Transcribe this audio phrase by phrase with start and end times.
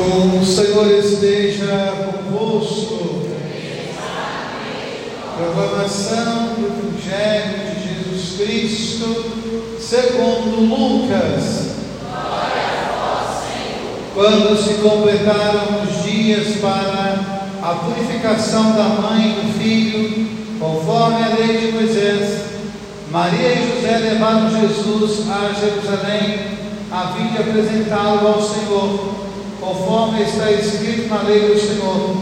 [0.00, 1.92] O Senhor esteja
[2.30, 3.26] convosco.
[5.36, 9.24] Proclamação do Evangelho de Jesus Cristo,
[9.80, 11.74] segundo Lucas.
[14.14, 20.28] Quando se completaram os dias para a purificação da mãe e do filho,
[20.60, 22.42] conforme a lei de Moisés,
[23.10, 26.38] Maria e José levaram Jesus a Jerusalém,
[26.92, 29.27] a fim de apresentá-lo ao Senhor,
[29.60, 32.16] conforme está escrito na lei do Senhor.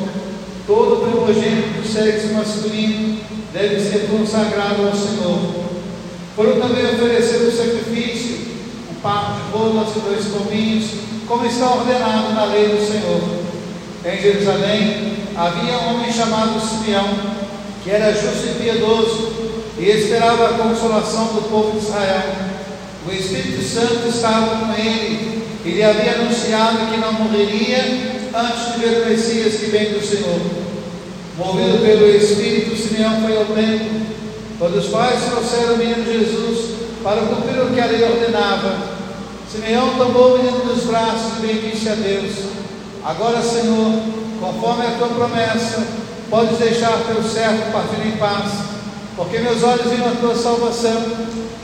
[0.67, 3.21] Todo primogênito do sexo masculino
[3.53, 5.67] deve ser consagrado ao Senhor.
[6.35, 8.39] Foram também oferecer o sacrifício,
[8.91, 10.91] um par de bolas e dois pombinhos,
[11.27, 13.21] como está ordenado na lei do Senhor.
[14.05, 17.09] Em Jerusalém havia um homem chamado Simeão,
[17.83, 19.33] que era justo e piedoso,
[19.79, 22.35] e esperava a consolação do povo de Israel.
[23.07, 25.36] O Espírito Santo estava com ele,
[25.67, 27.79] e lhe havia anunciado que não morreria
[28.33, 30.41] antes de ver o Messias que vem do Senhor.
[31.37, 34.01] Movido pelo Espírito, Simeão foi ao templo,
[34.61, 38.97] quando os pais trouxeram o menino Jesus para cumprir o que a lei ordenava.
[39.51, 42.33] Simeão tomou o menino nos braços e bendisse a Deus.
[43.05, 44.03] Agora, Senhor,
[44.41, 45.85] conforme a tua promessa,
[46.31, 48.53] podes deixar teu servo partir em paz,
[49.17, 51.03] porque meus olhos viram a tua salvação,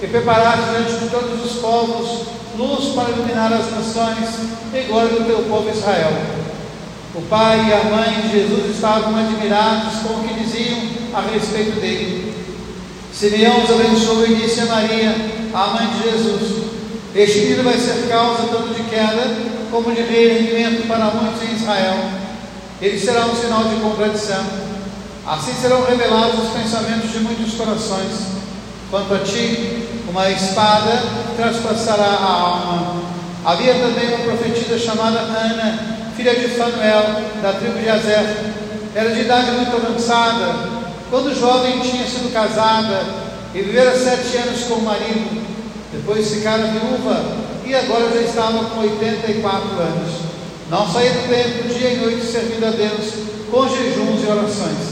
[0.01, 2.23] que preparaste diante de todos os povos
[2.57, 4.29] luz para iluminar as nações
[4.75, 6.13] e glória do teu povo Israel.
[7.15, 10.79] O pai e a mãe de Jesus estavam admirados com o que diziam
[11.15, 12.33] a respeito dele.
[13.13, 15.15] Simeão os abençoou e disse a Maria,
[15.53, 16.65] a mãe de Jesus:
[17.15, 19.37] Este filho vai ser causa tanto de queda
[19.71, 21.97] como de reerguimento para muitos em Israel.
[22.81, 24.72] Ele será um sinal de contradição.
[25.27, 28.43] Assim serão revelados os pensamentos de muitos corações.
[28.91, 31.03] Quanto a ti, uma espada
[31.37, 33.03] traspassará a alma.
[33.45, 38.53] Havia também uma profetisa chamada Ana, filha de Fanuel, da tribo de Azer.
[38.95, 40.55] Era de idade muito avançada.
[41.09, 43.05] Quando jovem tinha sido casada
[43.55, 45.43] e vivera sete anos com o marido.
[45.93, 47.23] Depois ficara viúva
[47.65, 50.13] e agora já estava com 84 anos.
[50.69, 53.13] Não saía do templo dia e noite servindo a Deus
[53.51, 54.92] com jejuns e orações.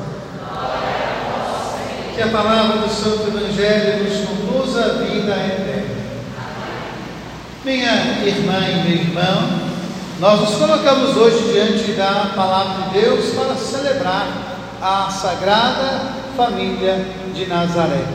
[2.21, 5.95] A palavra do Santo Evangelho nos conduza à vida eterna.
[7.65, 9.49] Minha irmã e meu irmão,
[10.19, 14.27] nós nos colocamos hoje diante da palavra de Deus para celebrar
[14.79, 18.05] a Sagrada Família de Nazaré.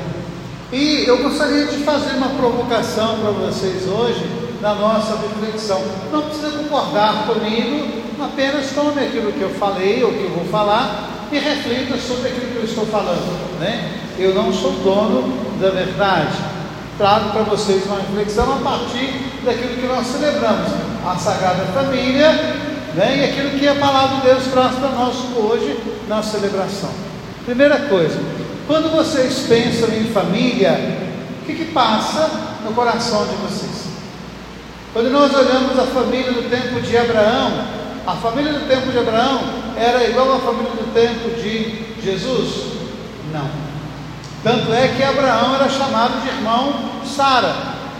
[0.72, 4.24] E eu gostaria de fazer uma provocação para vocês hoje
[4.62, 5.82] na nossa reflexão.
[6.12, 11.15] Não precisa concordar comigo, apenas tome aquilo que eu falei ou que eu vou falar
[11.32, 13.58] e reflita sobre aquilo que eu estou falando.
[13.60, 13.92] Né?
[14.18, 16.36] Eu não sou dono da verdade.
[16.98, 19.12] Trago para vocês uma reflexão a partir
[19.44, 20.72] daquilo que nós celebramos,
[21.06, 22.30] a Sagrada Família,
[22.94, 23.18] né?
[23.18, 25.78] e aquilo que a palavra de Deus traz para nós hoje
[26.08, 26.90] na celebração.
[27.44, 28.18] Primeira coisa,
[28.66, 30.72] quando vocês pensam em família,
[31.42, 32.30] o que, que passa
[32.64, 33.86] no coração de vocês?
[34.92, 37.52] Quando nós olhamos a família do tempo de Abraão,
[38.06, 39.40] a família do tempo de Abraão
[39.76, 42.76] era igual à família do tempo de Jesus?
[43.32, 43.50] Não.
[44.44, 47.52] Tanto é que Abraão era chamado de irmão de Sara.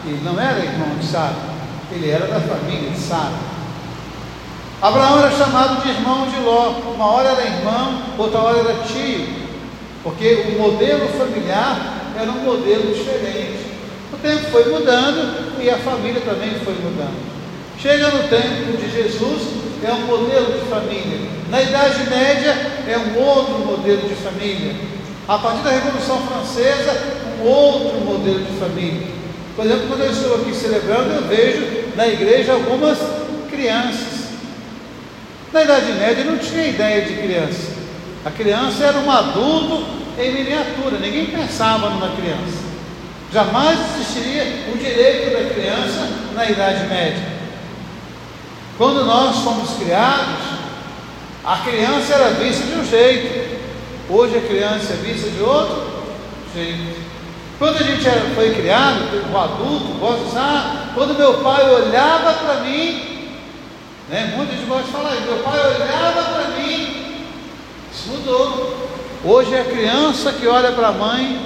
[0.05, 1.34] Ele não era irmão de Sara,
[1.91, 3.34] ele era da família de Sara.
[4.81, 6.75] Abraão era chamado de irmão de Ló.
[6.95, 9.27] Uma hora era irmão, outra hora era tio.
[10.05, 13.66] Porque o modelo familiar era um modelo diferente.
[14.12, 17.36] O tempo foi mudando e a família também foi mudando.
[17.79, 19.43] Chega no tempo de Jesus,
[19.85, 21.29] é um modelo de família.
[21.51, 22.53] Na Idade Média,
[22.89, 24.75] é um outro modelo de família.
[25.28, 26.99] A partir da Revolução Francesa,
[27.41, 29.09] um outro modelo de família.
[29.55, 32.99] Por exemplo, quando eu estou aqui celebrando, eu vejo na igreja algumas
[33.51, 34.27] crianças.
[35.53, 37.72] Na Idade Média não tinha ideia de criança.
[38.25, 39.84] A criança era um adulto
[40.19, 42.65] em miniatura, ninguém pensava numa criança.
[43.33, 47.35] Jamais existiria o direito da criança na Idade Média.
[48.78, 50.37] Quando nós fomos criados,
[51.43, 53.59] a criança era vista de um jeito,
[54.11, 55.83] hoje a criança é vista de outro
[56.55, 57.01] jeito.
[57.59, 62.61] Quando a gente foi criado, o adulto gosta de ah, quando meu pai olhava para
[62.61, 63.31] mim,
[64.11, 67.25] né, muita gente gosta de falar isso, meu pai olhava para mim,
[67.91, 68.89] isso mudou.
[69.25, 71.41] Hoje é a criança que olha para a mãe,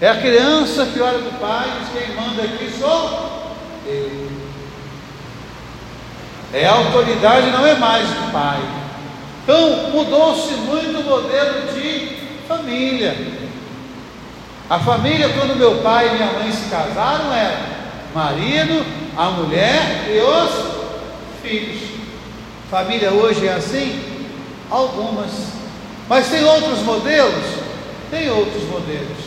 [0.00, 3.50] é a criança que olha para o pai, diz quem manda aqui sou
[3.86, 4.24] eu.
[6.52, 8.60] É autoridade, não é mais pai.
[9.42, 12.16] Então mudou-se muito o modelo de
[12.48, 13.16] família.
[14.68, 17.60] A família, quando meu pai e minha mãe se casaram, era
[18.14, 18.84] marido,
[19.16, 21.82] a mulher e os filhos.
[22.70, 24.02] Família hoje é assim?
[24.70, 25.30] Algumas.
[26.08, 27.44] Mas tem outros modelos?
[28.10, 29.18] Tem outros modelos.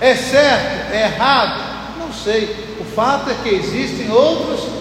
[0.00, 0.92] É certo?
[0.92, 1.62] É errado?
[1.98, 2.76] Não sei.
[2.80, 4.73] O fato é que existem outros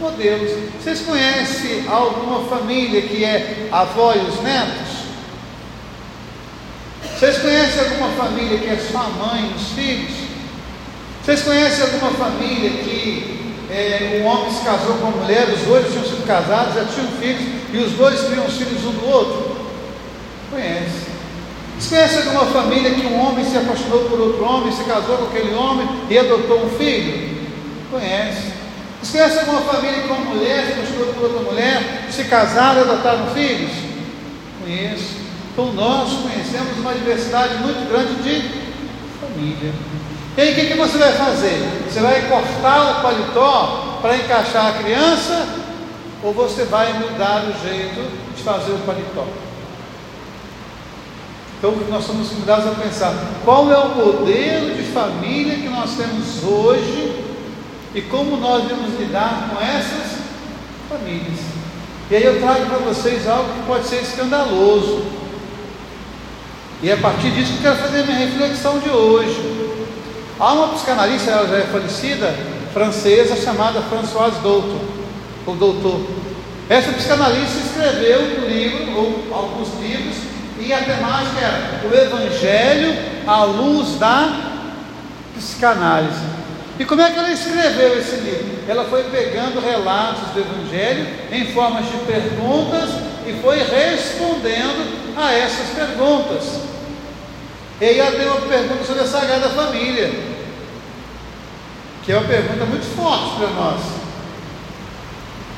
[0.00, 0.52] modelos.
[0.80, 4.96] Vocês conhecem alguma família que é avó e os netos?
[7.18, 10.12] Vocês conhecem alguma família que é só a mãe e os filhos?
[11.24, 15.90] Vocês conhecem alguma família que é, um homem se casou com uma mulher, os dois
[15.90, 17.42] tinham sido casados, já tinham filhos,
[17.72, 19.56] e os dois os filhos um do outro?
[20.50, 21.06] Conhece.
[21.78, 25.24] Você conhece alguma família que um homem se apaixonou por outro homem, se casou com
[25.26, 27.36] aquele homem e adotou um filho?
[27.90, 28.55] Conhece.
[29.06, 33.28] Você conhece alguma família que uma mulher se apaixonou por outra mulher, se casaram adotaram
[33.28, 33.70] filhos?
[34.60, 35.14] Conheço.
[35.52, 38.48] Então nós conhecemos uma diversidade muito grande de
[39.20, 39.72] família.
[40.36, 41.84] E aí o que, que você vai fazer?
[41.88, 45.46] Você vai cortar o paletó para encaixar a criança
[46.24, 49.24] ou você vai mudar o jeito de fazer o paletó?
[51.58, 53.14] Então nós somos convidados a pensar
[53.44, 57.15] qual é o modelo de família que nós temos hoje
[57.96, 60.18] e como nós devemos lidar com essas
[60.86, 61.40] famílias.
[62.10, 65.02] E aí eu trago para vocês algo que pode ser escandaloso.
[66.82, 69.40] E é a partir disso que eu quero fazer minha reflexão de hoje.
[70.38, 72.34] Há uma psicanalista, ela já é falecida,
[72.74, 74.82] francesa, chamada Françoise Doutor,
[75.46, 76.06] ou Doutor.
[76.68, 80.16] Essa psicanalista escreveu um livro, ou alguns livros,
[80.60, 82.94] e a temática era o Evangelho
[83.26, 84.52] à luz da
[85.34, 86.35] psicanálise.
[86.78, 88.58] E como é que ela escreveu esse livro?
[88.68, 92.90] Ela foi pegando relatos do Evangelho em formas de perguntas
[93.26, 96.60] e foi respondendo a essas perguntas.
[97.80, 100.10] E aí ela tem uma pergunta sobre a Sagrada Família,
[102.04, 103.80] que é uma pergunta muito forte para nós.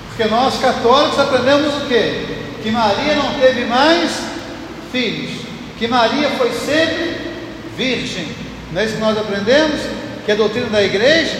[0.09, 2.27] Porque nós católicos aprendemos o quê?
[2.63, 4.11] Que Maria não teve mais
[4.93, 5.43] filhos,
[5.79, 7.35] que Maria foi sempre
[7.77, 8.29] virgem.
[8.73, 9.81] Não é isso que nós aprendemos?
[10.29, 11.39] Que é doutrina da igreja.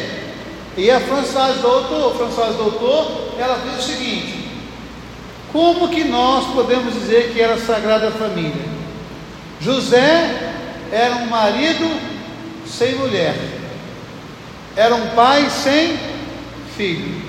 [0.75, 4.49] E a Françoise Doutor, Françoise Doutor, ela diz o seguinte:
[5.53, 8.65] como que nós podemos dizer que era Sagrada Família?
[9.61, 10.55] José
[10.91, 12.01] era um marido
[12.67, 13.35] sem mulher,
[14.75, 15.99] era um pai sem
[16.75, 17.29] filho.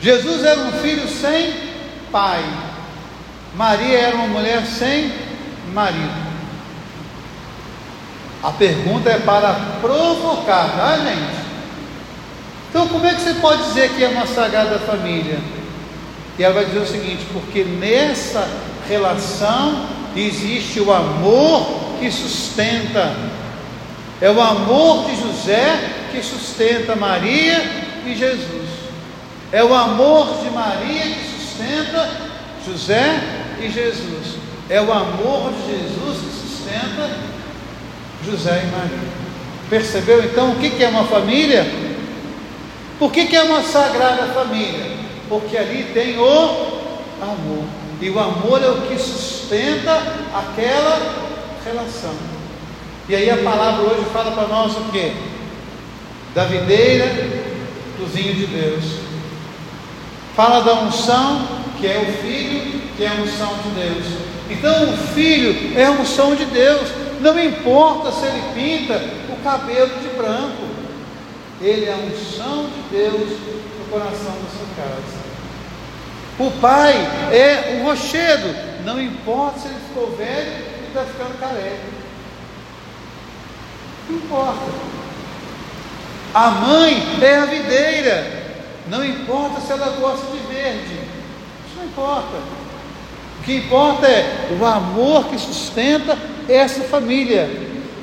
[0.00, 1.54] Jesus era um filho sem
[2.12, 2.44] pai.
[3.56, 5.12] Maria era uma mulher sem
[5.74, 6.27] marido.
[8.42, 11.38] A pergunta é para provocar, tá, gente?
[12.70, 15.38] Então, como é que você pode dizer que é uma sagrada família?
[16.38, 18.48] E ela vai dizer o seguinte: porque nessa
[18.88, 21.66] relação existe o amor
[21.98, 23.12] que sustenta,
[24.20, 27.60] é o amor de José que sustenta Maria
[28.06, 28.68] e Jesus,
[29.50, 32.08] é o amor de Maria que sustenta
[32.64, 33.20] José
[33.60, 34.36] e Jesus,
[34.70, 37.10] é o amor de Jesus que sustenta
[38.24, 39.08] José e Maria.
[39.68, 41.66] Percebeu então o que é uma família?
[42.98, 44.90] Por que, é uma sagrada família?
[45.28, 46.24] Porque ali tem o
[47.22, 47.64] amor.
[48.00, 50.02] E o amor é o que sustenta
[50.34, 51.28] aquela
[51.64, 52.14] relação.
[53.08, 55.12] E aí a palavra hoje fala para nós o que?
[56.34, 57.06] Da videira
[57.98, 58.84] do vinho de Deus.
[60.34, 61.46] Fala da unção,
[61.80, 64.04] que é o filho, que é a unção de Deus.
[64.50, 66.88] Então o filho é a unção de Deus.
[67.20, 69.00] Não importa se ele pinta
[69.32, 70.68] o cabelo de branco.
[71.60, 73.30] Ele é a unção de Deus
[73.78, 75.18] no coração da sua casa.
[76.38, 76.94] O pai
[77.32, 78.54] é o rochedo.
[78.84, 81.84] Não importa se ele ficou velho está ficando careca.
[84.08, 84.72] Não importa.
[86.34, 88.38] A mãe é a videira.
[88.88, 90.94] Não importa se ela gosta de verde.
[91.66, 92.36] Isso não importa.
[93.38, 96.16] O que importa é o amor que sustenta
[96.48, 97.48] essa família.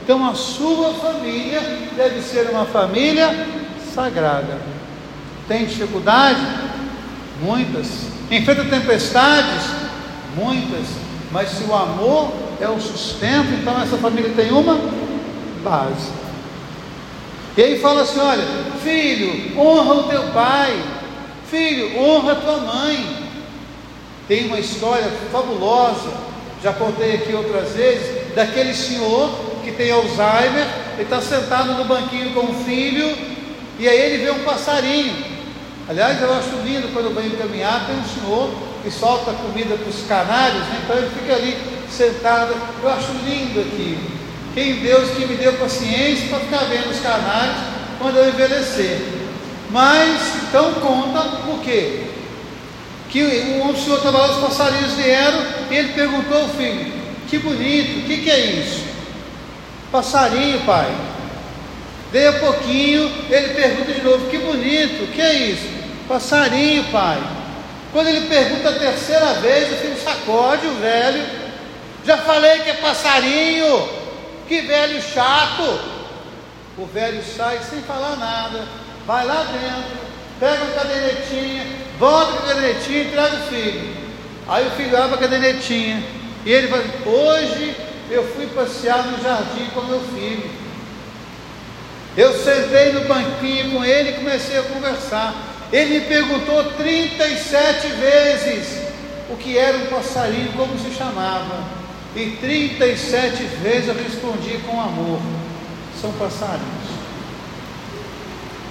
[0.03, 1.61] Então a sua família
[1.95, 3.47] deve ser uma família
[3.93, 4.59] sagrada.
[5.47, 6.39] Tem dificuldade?
[7.41, 7.87] Muitas.
[8.29, 9.63] Enfrenta tempestades?
[10.35, 10.85] Muitas.
[11.31, 14.79] Mas se o amor é o sustento, então essa família tem uma
[15.63, 16.11] base.
[17.57, 18.43] E aí fala assim: olha,
[18.83, 20.81] filho, honra o teu pai,
[21.49, 23.25] filho, honra a tua mãe.
[24.27, 26.09] Tem uma história fabulosa
[26.63, 29.29] Já contei aqui outras vezes daquele senhor
[29.63, 33.17] que tem Alzheimer, ele está sentado no banquinho com o filho,
[33.79, 35.15] e aí ele vê um passarinho.
[35.87, 38.49] Aliás, eu acho lindo quando eu venho caminhar, tem um senhor
[38.83, 40.81] que solta comida para os canários, né?
[40.83, 41.57] então ele fica ali
[41.89, 42.55] sentado.
[42.83, 43.97] Eu acho lindo aqui.
[44.53, 47.57] Quem Deus que me deu paciência para ficar vendo os canários
[47.99, 49.01] quando eu envelhecer.
[49.69, 52.03] Mas então conta por quê?
[53.09, 53.23] Que
[53.61, 56.94] um senhor lá, os passarinhos vieram e ele perguntou ao filho:
[57.27, 58.85] Que bonito, o que, que é isso?
[59.91, 60.93] Passarinho, pai.
[62.11, 65.67] Dei a pouquinho, ele pergunta de novo: Que bonito, o que é isso?
[66.07, 67.17] Passarinho, pai.
[67.91, 71.25] Quando ele pergunta a terceira vez, o filho sacode o velho.
[72.05, 73.89] Já falei que é passarinho,
[74.47, 75.79] que velho chato.
[76.77, 78.65] O velho sai sem falar nada,
[79.07, 79.97] vai lá dentro,
[80.39, 81.65] pega uma cadernetinha,
[81.97, 83.95] volta com a cadernetinha e entrega o filho.
[84.47, 86.03] Aí o filho abre a cadernetinha
[86.45, 87.75] e ele vai, hoje
[88.11, 90.49] eu fui passear no jardim com meu filho.
[92.15, 95.33] Eu sentei no banquinho com ele e comecei a conversar.
[95.73, 98.85] Ele me perguntou 37 vezes
[99.29, 101.63] o que era um passarinho, como se chamava.
[102.15, 105.19] E 37 vezes eu respondi com amor:
[105.99, 106.95] são passarinhos.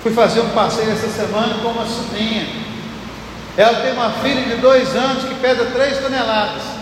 [0.03, 2.47] Fui fazer um passeio essa semana com uma sobrinha.
[3.57, 6.74] Ela tem uma filha de dois anos que pesa 3 toneladas.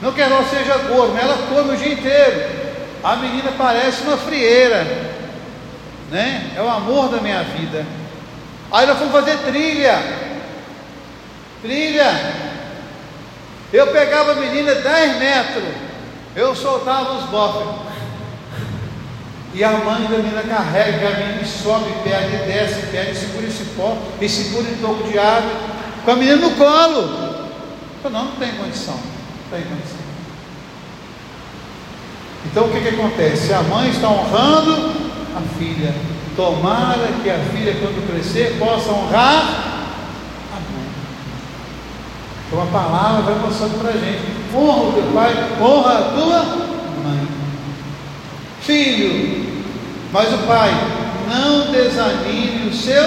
[0.00, 2.60] Não que ela seja gorda, mas ela come o dia inteiro.
[3.02, 4.84] A menina parece uma frieira,
[6.10, 6.52] né?
[6.56, 7.84] É o amor da minha vida.
[8.72, 9.98] Aí nós fomos fazer trilha.
[11.62, 12.50] Trilha.
[13.72, 15.64] Eu pegava a menina 10 metros,
[16.34, 17.90] eu soltava os bofes.
[19.52, 23.96] E a mãe da menina carrega a menina sobe perde, desce perde, segura esse pó
[24.20, 25.50] e segura em toco de água,
[26.04, 27.48] com a menina no colo.
[28.02, 28.98] Eu não, não tem condição,
[29.50, 29.98] tem condição.
[32.46, 33.52] Então o que, que acontece?
[33.52, 34.92] A mãe está honrando
[35.36, 35.94] a filha.
[36.36, 39.42] Tomara que a filha, quando crescer, possa honrar
[40.52, 40.88] a mãe.
[42.46, 44.22] Então a palavra vai mostrando para a gente:
[44.54, 46.42] honra o teu pai, honra a tua
[47.04, 47.28] mãe.
[48.62, 49.64] Filho,
[50.12, 50.70] mas o pai,
[51.28, 53.04] não desanime o seu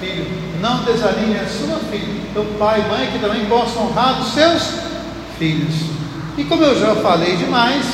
[0.00, 0.26] filho,
[0.60, 2.24] não desanime a sua filha.
[2.30, 4.93] Então, pai e mãe que também possam honrar os seus filhos.
[5.40, 7.84] E como eu já falei demais,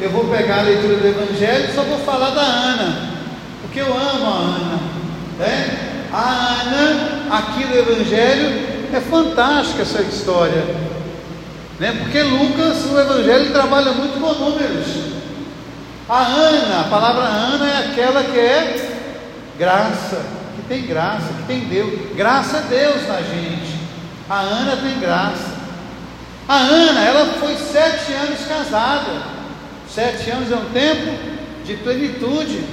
[0.00, 3.10] eu vou pegar a leitura do Evangelho e só vou falar da Ana,
[3.62, 4.80] porque eu amo a Ana.
[5.38, 6.08] Né?
[6.12, 10.64] A Ana, aqui no Evangelho, é fantástica essa história.
[11.78, 11.92] Né?
[11.98, 15.14] Porque Lucas, o Evangelho, trabalha muito com números.
[16.08, 18.90] A Ana, a palavra Ana é aquela que é
[19.58, 20.22] graça,
[20.56, 22.14] que tem graça, que tem Deus.
[22.14, 23.74] Graça é Deus na gente.
[24.28, 25.53] A Ana tem graça.
[26.48, 29.22] A Ana, ela foi sete anos casada.
[29.88, 31.10] Sete anos é um tempo
[31.64, 32.64] de plenitude.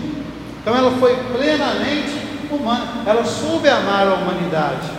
[0.62, 2.12] Então ela foi plenamente
[2.51, 3.04] humana.
[3.06, 4.90] Ela soube amar a humanidade.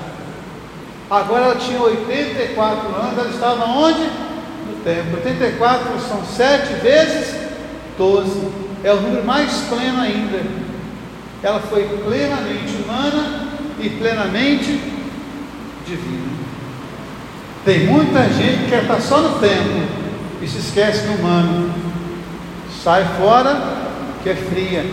[1.10, 4.00] Agora ela tinha 84 anos, ela estava onde?
[4.00, 5.16] No templo.
[5.16, 7.36] 84 são sete vezes
[7.98, 8.48] 12.
[8.82, 10.40] É o número mais pleno ainda.
[11.42, 13.48] Ela foi plenamente humana
[13.78, 14.80] e plenamente
[15.86, 16.32] divina.
[17.64, 19.86] Tem muita gente que quer estar só no templo
[20.42, 21.72] e se esquece do humano
[22.82, 23.56] sai fora
[24.22, 24.84] que é fria.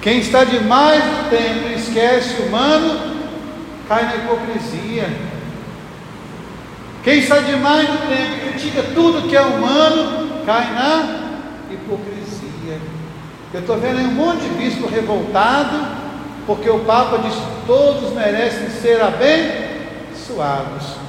[0.00, 3.00] Quem está demais no templo e esquece o humano,
[3.88, 5.08] cai na hipocrisia.
[7.02, 11.18] Quem está demais no templo e critica tudo que é humano, cai na
[11.72, 12.78] hipocrisia.
[13.52, 15.76] Eu estou vendo aí um monte de bispo revoltado,
[16.46, 21.07] porque o Papa diz que todos merecem ser abençoados.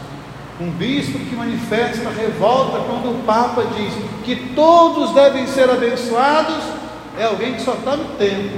[0.59, 3.93] Um bispo que manifesta revolta quando o Papa diz
[4.25, 6.61] que todos devem ser abençoados,
[7.17, 8.57] é alguém que só está no tempo,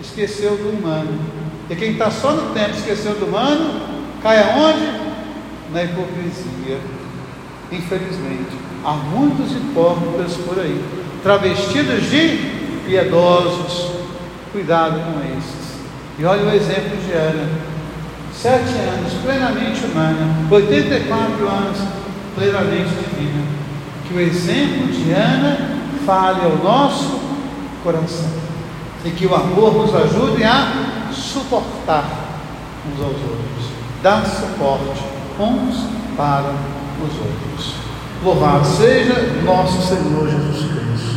[0.00, 1.16] esqueceu do humano.
[1.70, 3.80] E quem está só no tempo, esqueceu do humano,
[4.22, 4.90] cai aonde?
[5.72, 6.80] Na hipocrisia.
[7.70, 10.84] Infelizmente, há muitos hipócritas por aí,
[11.22, 12.38] travestidos de
[12.86, 13.92] piedosos.
[14.50, 15.78] Cuidado com esses.
[16.18, 17.75] E olha o exemplo de Ana
[18.40, 21.78] sete anos plenamente humana, 84 anos
[22.34, 23.44] plenamente divina.
[24.06, 25.58] Que o exemplo de Ana
[26.04, 27.20] fale ao nosso
[27.82, 28.30] coração
[29.04, 30.72] e que o amor nos ajude a
[31.12, 32.04] suportar
[32.86, 33.70] uns aos outros,
[34.02, 35.02] dar suporte
[35.38, 36.52] uns para
[37.02, 37.74] os outros.
[38.24, 39.14] Louvado seja
[39.44, 41.16] nosso Senhor Jesus Cristo.